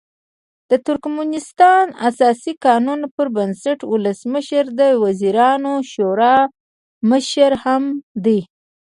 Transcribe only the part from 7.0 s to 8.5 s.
مشر هم دی.